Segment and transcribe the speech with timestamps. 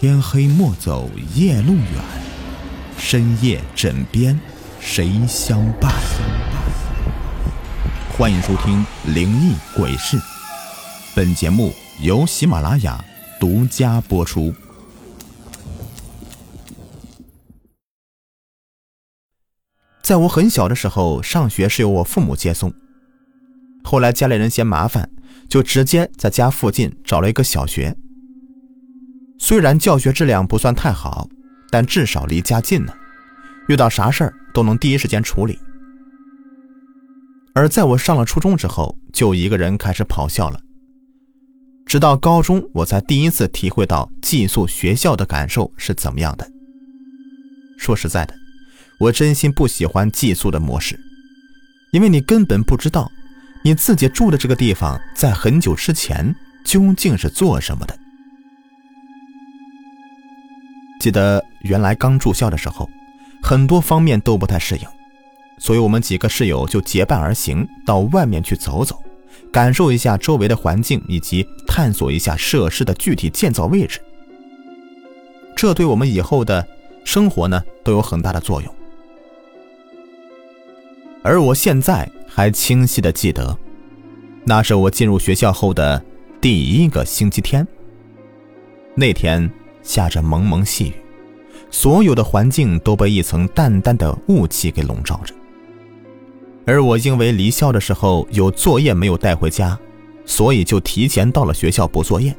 [0.00, 1.84] 天黑莫走夜路远，
[2.96, 4.38] 深夜枕边
[4.78, 5.92] 谁相伴？
[8.16, 10.16] 欢迎收听《灵异鬼事》，
[11.16, 13.04] 本节目由喜马拉雅
[13.40, 14.54] 独家播出。
[20.00, 22.72] 在我很小的时候，上学是由我父母接送，
[23.82, 25.10] 后来家里人嫌麻烦，
[25.48, 27.96] 就直接在家附近找了一个小学。
[29.38, 31.28] 虽然教学质量不算太好，
[31.70, 32.92] 但至少离家近呢，
[33.68, 35.58] 遇到啥事儿都能第一时间处理。
[37.54, 40.60] 而在我上了初中之后，就一个人开始跑校了。
[41.86, 46.46] 直到高中，我才第一次体会到寄宿学校的感受是怎么样的。
[47.78, 48.34] 说实在的。
[49.00, 50.98] 我真心不喜欢寄宿的模式，
[51.92, 53.08] 因为你根本不知道
[53.62, 56.34] 你自己住的这个地方在很久之前
[56.64, 57.96] 究竟是做什么的。
[60.98, 62.88] 记得原来刚住校的时候，
[63.42, 64.82] 很多方面都不太适应，
[65.58, 69.00] 所以我们几个室友就结伴而行，到外面去走走，
[69.52, 74.00] 感受一下周围的环境，以及探索一下设施的具体建造位置。
[75.56, 76.66] 这对我们以后的
[77.04, 78.74] 生活呢都有很大的作用。
[81.22, 83.56] 而我现在还清晰的记得，
[84.44, 86.02] 那是我进入学校后的
[86.40, 87.66] 第一个星期天。
[88.94, 89.50] 那天
[89.82, 90.92] 下着蒙蒙细雨，
[91.70, 95.34] 所有的环境都被一层淡淡的雾气给笼罩着。
[96.66, 99.78] 而我因为离校的时候有作业没有带回家，
[100.26, 102.34] 所以就提前到了学校补作业。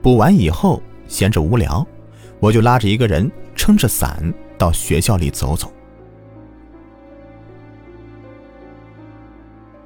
[0.00, 1.86] 补完以后，闲着无聊，
[2.40, 5.70] 我就拉着一个人撑着伞到学校里走走。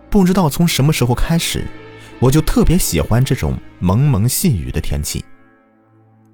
[0.08, 1.66] 不知道从什么时候开始，
[2.20, 5.22] 我就特别喜欢这种蒙蒙细雨的天气。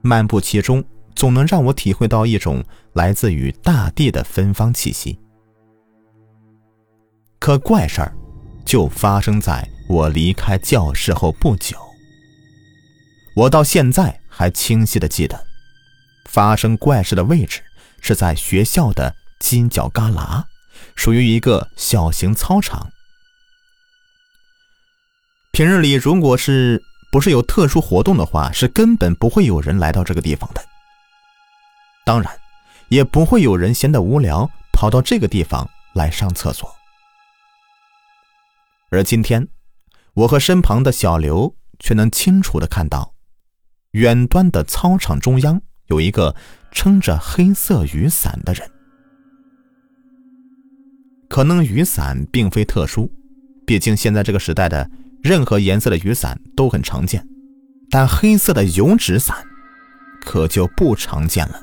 [0.03, 5.19] 漫步其中，总能让我体会到一种来自于大地的芬芳气息。
[7.38, 8.15] 可怪事儿，
[8.65, 11.77] 就发生在我离开教室后不久。
[13.34, 15.44] 我到现在还清晰的记得，
[16.28, 17.62] 发生怪事的位置
[18.00, 20.44] 是在学校的犄角旮旯，
[20.94, 22.91] 属于一个小型操场。
[25.50, 26.82] 平日里，如果是
[27.12, 30.65] 不是有特殊活动的话，是根本不会有人来到这个地方的。
[32.06, 32.33] 当然，
[32.89, 36.75] 也不会有人闲得无聊跑到这个地方来上厕所。
[38.89, 39.47] 而今天，
[40.15, 43.12] 我和身旁的小刘却能清楚的看到，
[43.91, 46.34] 远端的操场中央有一个
[46.71, 48.71] 撑着黑色雨伞的人。
[51.28, 53.12] 可能雨伞并非特殊，
[53.67, 54.91] 毕竟现在这个时代的。
[55.22, 57.27] 任何颜色的雨伞都很常见，
[57.91, 59.37] 但黑色的油纸伞
[60.21, 61.60] 可就不常见了。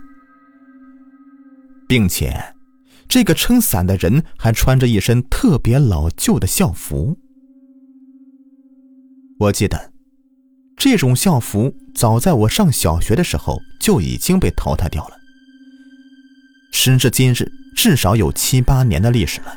[1.88, 2.56] 并且，
[3.08, 7.18] 这个撑伞的人还穿着一身特别老旧的校服。
[9.40, 9.92] 我记得，
[10.78, 15.16] 这种校服早在我上小学的时候就已经被淘汰掉了。
[16.72, 19.54] 时至今日，至少有七八年的历史了，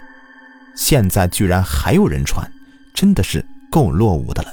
[0.74, 2.50] 现在居然还有人穿，
[2.94, 3.44] 真的是。
[3.72, 4.52] 够落伍的了。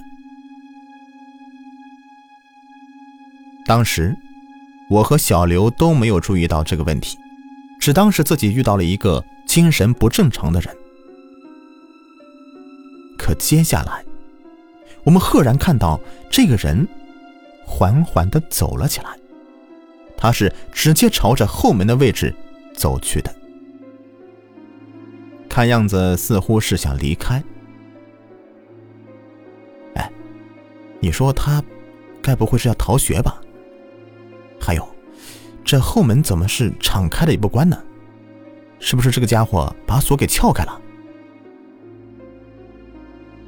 [3.65, 4.15] 当时，
[4.89, 7.17] 我和小刘都没有注意到这个问题，
[7.79, 10.73] 只当是自己遇到了一个精神不正常的人。
[13.17, 14.05] 可接下来，
[15.03, 15.99] 我们赫然看到
[16.31, 16.87] 这个人
[17.65, 19.09] 缓缓的走了起来，
[20.17, 22.33] 他是直接朝着后门的位置
[22.73, 23.35] 走去的，
[25.49, 27.43] 看样子似乎是想离开。
[29.95, 30.11] 哎
[30.99, 31.63] 你说他，
[32.21, 33.39] 该不会是要逃学吧？
[34.59, 34.87] 还有，
[35.63, 37.77] 这后门怎么是敞开的也不关呢？
[38.79, 40.81] 是不是这个家伙把锁给撬开了？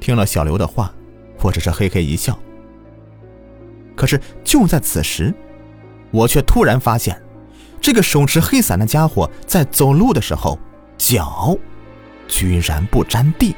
[0.00, 0.92] 听了小刘的话，
[1.42, 2.38] 我只是嘿嘿一笑。
[3.94, 5.32] 可是就在此时，
[6.10, 7.22] 我却突然发现，
[7.80, 10.58] 这个手持黑伞的家伙在走路的时候，
[10.96, 11.56] 脚
[12.26, 13.54] 居然不沾地。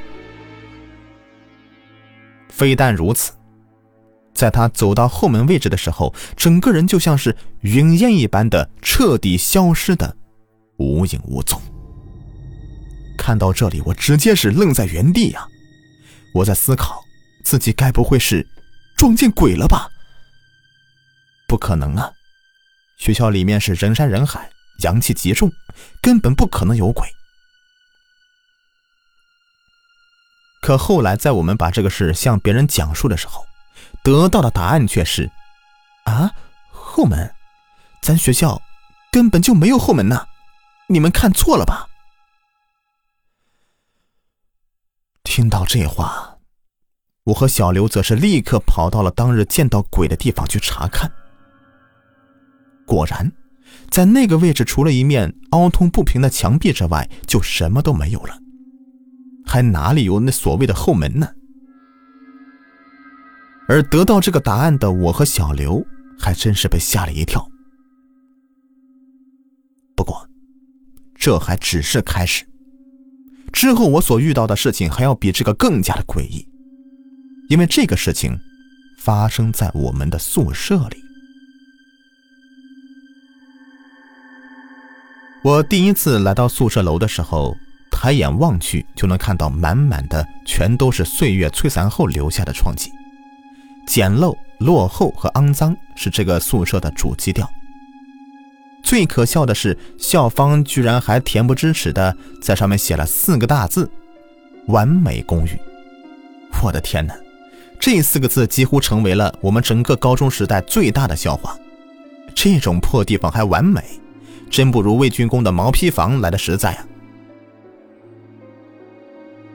[2.56, 3.32] 非但如此。
[4.32, 10.16] 在他走到后门位置的时候，整个人就像是云烟一般的彻底消失的
[10.76, 11.60] 无影无踪。
[13.18, 15.46] 看到这里，我直接是愣在原地呀！
[16.34, 17.00] 我在思考，
[17.44, 18.46] 自己该不会是
[18.96, 19.88] 撞见鬼了吧？
[21.48, 22.10] 不可能啊！
[22.96, 24.48] 学校里面是人山人海，
[24.82, 25.50] 阳气极重，
[26.00, 27.08] 根本不可能有鬼。
[30.64, 33.44] 可后来，在我们把这个事向别人讲述的时候，
[34.02, 35.30] 得到的答案却是：
[36.06, 36.30] 啊，
[36.70, 37.34] 后门？
[38.00, 38.62] 咱学校
[39.12, 40.24] 根本就没有后门呐！
[40.88, 41.86] 你们看错了吧？
[45.22, 46.38] 听到这话，
[47.24, 51.12] 我和小刘则是立刻跑到了当日见到鬼的地方去查看。
[52.86, 53.30] 果然，
[53.90, 58.38] 在那个位置，除了一面凹凸不平的墙壁之外，就什么都没有了，
[59.54, 61.28] 还哪里有那所谓的后门呢？
[63.68, 65.86] 而得到这个答案的我和小刘，
[66.18, 67.48] 还真是被吓了一跳。
[69.94, 70.28] 不过，
[71.14, 72.44] 这还只是开始。
[73.52, 76.44] 之后我所遇到的事情还要比这个更加的诡异，
[77.48, 78.36] 因为这个事情
[78.98, 80.96] 发生在我们的宿舍里。
[85.44, 87.56] 我第一次来到宿舍楼的时候，
[88.04, 92.92] 抬眼望去就能看到满满的全都是岁月摧残后留下的创迹，
[93.86, 97.50] 简陋、落后和肮脏是这个宿舍的主基调。
[98.82, 103.90] 最可笑的是，校方居然还恬不知耻的在上面写了四个大字
[104.68, 105.58] ：“完美公寓。”
[106.62, 107.14] 我的天哪，
[107.80, 111.56] 这四个字几乎成为了我们整个高中时代最大的笑话。
[112.34, 113.82] 这种破地方还完美，
[114.50, 116.84] 真不如魏军工的毛坯房来的实在啊！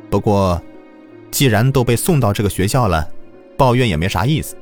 [0.09, 0.61] 不过，
[1.31, 3.07] 既然都被送到这个学校了，
[3.55, 4.55] 抱怨也没啥意思。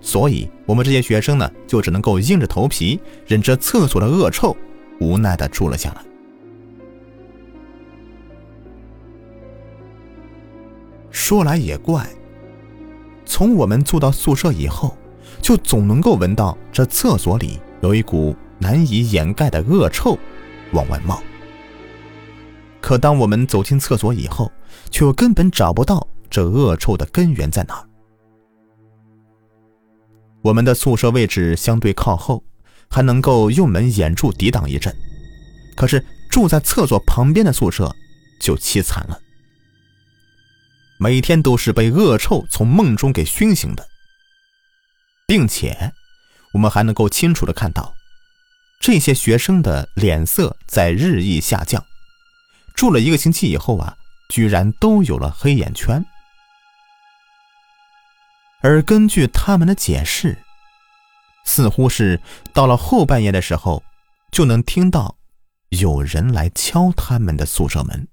[0.00, 4.56] 所以，我们这些学生呢，就只能够硬着头皮忍着厕所的恶臭，
[4.98, 6.02] 无奈的住了下来。
[11.10, 12.08] 说来也怪，
[13.24, 14.96] 从我们住到宿舍以后，
[15.40, 20.18] 就总能够闻到这厕所里有一股难以掩盖的恶臭
[20.72, 21.22] 往外冒。
[22.80, 24.50] 可当我们走进厕所以后，
[24.90, 27.86] 却又根本找不到这恶臭的根源在哪。
[30.42, 32.42] 我们的宿舍位置相对靠后，
[32.88, 34.94] 还能够用门掩住抵挡一阵。
[35.76, 37.94] 可是住在厕所旁边的宿舍
[38.40, 39.20] 就凄惨了，
[40.98, 43.86] 每天都是被恶臭从梦中给熏醒的，
[45.26, 45.92] 并且
[46.52, 47.94] 我们还能够清楚的看到，
[48.80, 51.84] 这些学生的脸色在日益下降。
[52.74, 53.96] 住了一个星期以后啊，
[54.30, 56.02] 居然都有了黑眼圈。
[58.62, 60.38] 而根据他们的解释，
[61.44, 62.18] 似乎是
[62.54, 63.82] 到了后半夜的时候，
[64.30, 65.16] 就能听到
[65.70, 68.06] 有人来敲他们的宿舍门。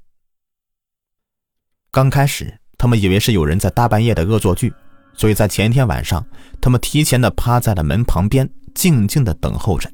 [1.91, 4.73] 刚开始，他们以为是有人在大半夜的恶作剧，
[5.13, 6.25] 所以在前一天晚上，
[6.61, 9.91] 他们提前的趴在了门旁边，静静的等候着，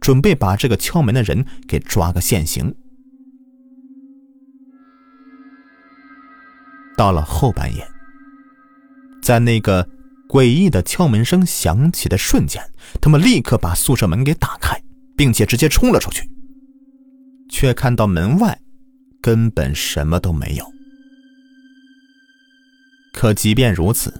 [0.00, 2.74] 准备把这个敲门的人给抓个现行。
[7.00, 7.88] 到了后半夜。
[9.22, 9.88] 在那个
[10.28, 12.62] 诡异的敲门声响起的瞬间，
[13.00, 14.78] 他们立刻把宿舍门给打开，
[15.16, 16.28] 并且直接冲了出去，
[17.48, 18.60] 却看到门外
[19.22, 20.72] 根本什么都没有。
[23.14, 24.12] 可即便如此，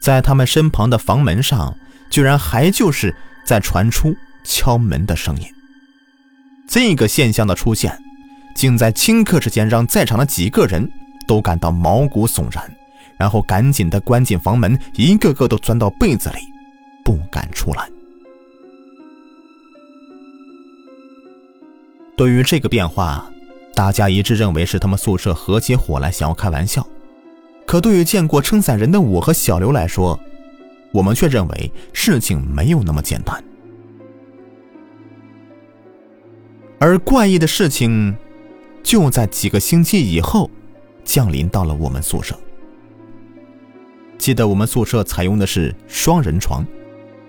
[0.00, 1.76] 在他们身旁的房门上，
[2.08, 3.14] 居然还就是
[3.44, 5.46] 在传出敲门的声音。
[6.66, 7.98] 这个现象的出现，
[8.54, 10.90] 竟在顷刻之间让在场的几个人
[11.26, 12.62] 都感到毛骨悚然。
[13.18, 16.36] 然后赶紧的关紧房门，一个个都钻到被子里，
[17.02, 17.88] 不敢出来。
[22.14, 23.30] 对于这个变化，
[23.74, 26.86] 大家一致认为是他们宿舍合起伙来想要开玩笑。
[27.66, 30.20] 可对于见过撑伞人的我和小刘来说，
[30.92, 33.42] 我们却认为事情没有那么简单。
[36.78, 38.14] 而怪异的事情，
[38.82, 40.50] 就在几个星期以后，
[41.06, 42.38] 降临到了我们宿舍。
[44.18, 46.66] 记得我们宿舍采用的是双人床，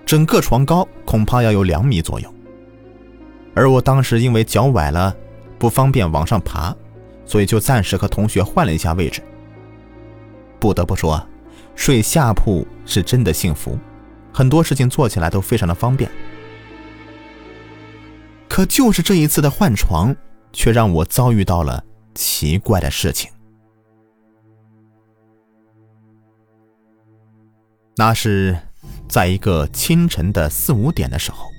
[0.06, 2.34] 整个床高恐怕要有两米左右。
[3.54, 5.16] 而我当时因为脚崴了，
[5.58, 6.76] 不方便往上爬，
[7.26, 9.22] 所以就暂时和同学换了一下位置。
[10.60, 11.24] 不得不说，
[11.76, 13.78] 睡下铺是真的幸福，
[14.34, 16.10] 很多事情做起来都非常的方便。
[18.48, 20.16] 可就是这一次的换床，
[20.52, 21.84] 却让我遭遇到了
[22.16, 23.30] 奇怪的事情。
[28.00, 28.56] 那是
[29.10, 31.50] 在一个清晨的四五点的时候，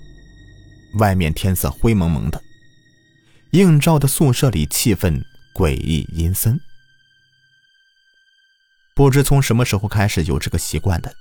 [0.94, 2.40] 外面天色灰蒙蒙的，
[3.50, 5.20] 映照的宿舍里气氛
[5.52, 6.60] 诡异阴森。
[8.94, 11.12] 不知从什么时候开始有这个习惯的，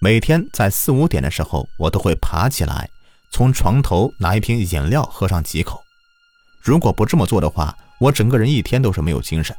[0.00, 2.88] 每天在四五点的时候，我都会爬起来，
[3.32, 5.82] 从床头拿一瓶饮料喝上几口。
[6.62, 9.56] 如果不这么做的话，我整个人一天都是没有精神。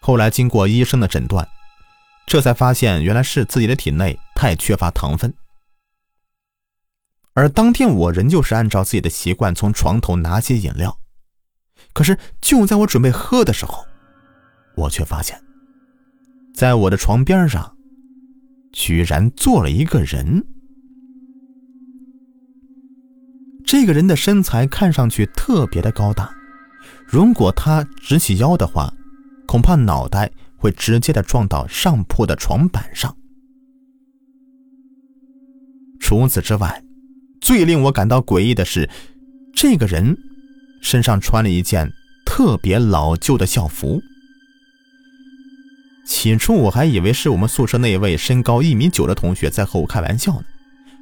[0.00, 1.46] 后来经过医生的诊断。
[2.28, 5.32] 这才发现，原来是自己的体内太缺乏糖分。
[7.32, 10.98] 而当天我仍旧是按照自己的习惯从床头拿起饮料，
[11.94, 13.82] 可是就在我准备喝的时候，
[14.76, 15.40] 我却发现，
[16.54, 17.74] 在我的床边上，
[18.72, 20.44] 居然坐了一个人。
[23.64, 26.30] 这个人的身材看上去特别的高大，
[27.06, 28.92] 如果他直起腰的话，
[29.46, 33.16] 恐怕脑袋会直接的撞到上铺的床板上。
[36.00, 36.82] 除此之外，
[37.40, 38.88] 最令我感到诡异的是，
[39.54, 40.16] 这个人
[40.82, 41.90] 身上穿了一件
[42.26, 44.02] 特别老旧的校服。
[46.06, 50.44] 起初我还以为是我们宿舍那位身高一米九的同学在和我开玩笑呢，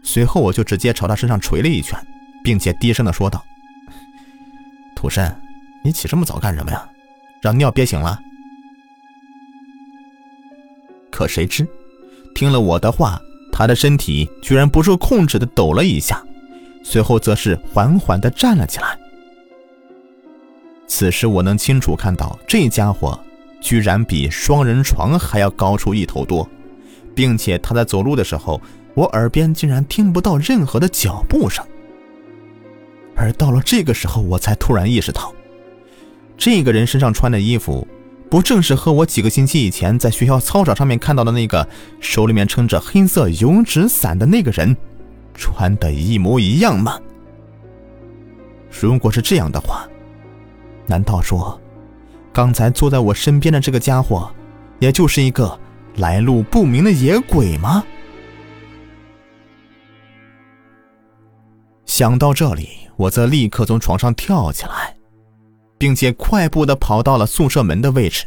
[0.02, 1.98] 随后我就直接朝他身上捶了一拳，
[2.42, 3.44] 并且低声的说道
[4.96, 5.34] ：“土生，
[5.84, 6.88] 你起这么早干什么呀？
[7.40, 8.18] 让尿憋醒了？”
[11.16, 11.66] 可谁知，
[12.34, 13.18] 听了我的话。
[13.50, 16.22] 他的身体居然不受控制的抖了一下，
[16.84, 18.98] 随后则是缓缓的站了起来。
[20.86, 23.18] 此时我能清楚看到，这家伙
[23.62, 26.46] 居然比双人床还要高出一头多，
[27.14, 28.60] 并且他在走路的时候，
[28.92, 31.64] 我耳边竟然听不到任何的脚步声。
[33.16, 35.32] 而到了这个时候，我才突然意识到，
[36.36, 37.88] 这个人身上穿的衣服。
[38.28, 41.66] 不正是和我几个星期以前在学校操场上面看到的那个
[42.00, 44.76] 手里面撑着黑色油纸伞的那个人
[45.34, 46.98] 穿的一模一样吗？
[48.68, 49.88] 如果是这样的话，
[50.86, 51.58] 难道说
[52.32, 54.28] 刚才坐在我身边的这个家伙，
[54.80, 55.58] 也就是一个
[55.96, 57.84] 来路不明的野鬼吗？
[61.84, 64.95] 想到这里，我则立刻从床上跳起来。
[65.78, 68.26] 并且快步的跑到了宿舍门的位置，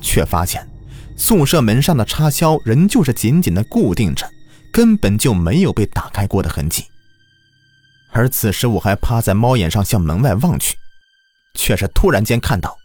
[0.00, 0.68] 却发现
[1.16, 4.28] 宿舍门上的插销仍旧是紧紧的固定着，
[4.72, 6.84] 根本就没有被打开过的痕迹。
[8.10, 10.76] 而此时我还趴在猫眼上向门外望去，
[11.54, 12.76] 却是突然间看到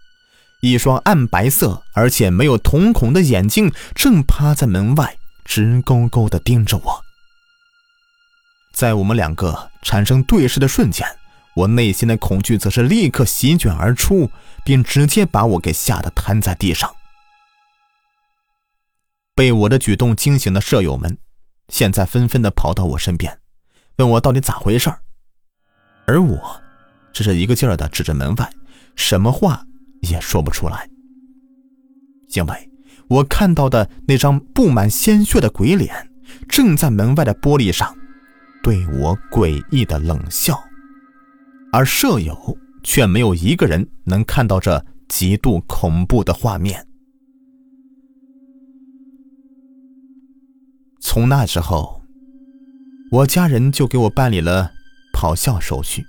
[0.62, 5.16] 一双暗白色而且没有瞳孔的眼睛正趴在门外
[5.46, 7.02] 直勾勾的盯着我。
[8.74, 11.08] 在我们两个产生对视的瞬间。
[11.60, 14.32] 我内心的恐惧则是立刻席卷而出，
[14.64, 16.90] 并直接把我给吓得瘫在地上。
[19.36, 21.18] 被我的举动惊醒的舍友们，
[21.68, 23.38] 现在纷纷的跑到我身边，
[23.98, 24.90] 问我到底咋回事
[26.06, 26.62] 而我
[27.12, 28.50] 只是一个劲儿的指着门外，
[28.96, 29.62] 什么话
[30.04, 30.88] 也说不出来，
[32.36, 32.70] 因为
[33.10, 36.10] 我看到的那张布满鲜血的鬼脸，
[36.48, 37.94] 正在门外的玻璃上
[38.64, 40.58] 对我诡异的冷笑。
[41.72, 46.86] 而舍友却没有一个人能看到这极度恐怖的画面。
[51.00, 52.02] 从那之后，
[53.12, 54.72] 我家人就给我办理了
[55.14, 56.04] 跑校手续，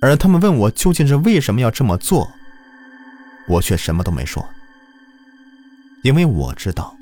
[0.00, 2.26] 而他们问我究竟是为什么要这么做，
[3.48, 4.42] 我却什么都没说，
[6.02, 6.96] 因为我知道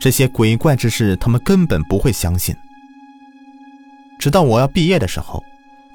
[0.00, 2.54] 这些鬼怪之事他们根本不会相信。
[4.18, 5.40] 直到我要毕业的时候。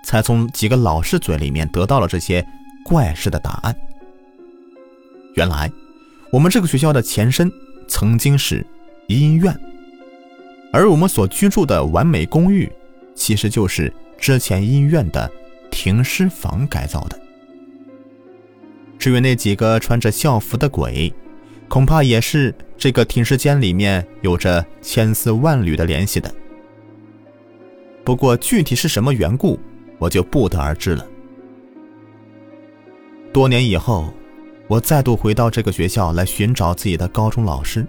[0.03, 2.45] 才从几个老师嘴里面得到了这些
[2.83, 3.75] 怪事的答案。
[5.35, 5.71] 原来，
[6.31, 7.51] 我们这个学校的前身
[7.87, 8.65] 曾经是
[9.07, 9.57] 医院，
[10.73, 12.69] 而我们所居住的完美公寓，
[13.15, 15.29] 其实就是之前医院的
[15.71, 17.19] 停尸房改造的。
[18.97, 21.13] 至于那几个穿着校服的鬼，
[21.69, 26.33] 恐怕也是这个停尸间里面有着千丝万缕的联系的。
[28.03, 29.57] 不过，具体是什么缘故？
[29.99, 31.05] 我就不得而知了。
[33.31, 34.11] 多年以后，
[34.67, 37.85] 我再度回到这个学校来寻找自己的高中老师，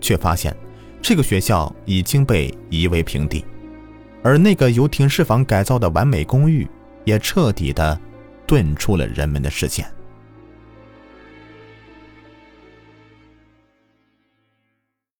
[0.00, 0.56] 却发现
[1.00, 3.44] 这个学校已经被夷为平地，
[4.22, 6.66] 而那个由停尸房改造的完美公寓
[7.04, 7.96] 也彻底的
[8.46, 9.86] 遁出了人们的视线。